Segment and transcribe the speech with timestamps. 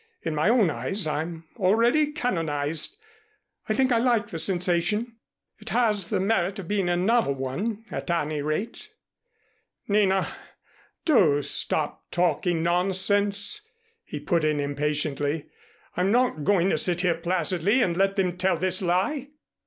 [0.23, 2.97] In my own eyes I'm already canonized.
[3.69, 5.17] I think I like the sensation.
[5.59, 8.89] It has the merit of being a novel one at any rate."
[9.87, 10.25] "Nina,
[11.05, 13.61] do stop talking nonsense,"
[14.03, 15.45] he put in impatiently.
[15.95, 19.27] "I'm not going to sit here placidly and let them tell this lie."